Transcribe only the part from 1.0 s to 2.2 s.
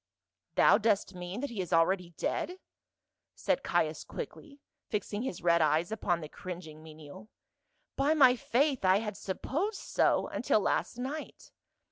mean that he is already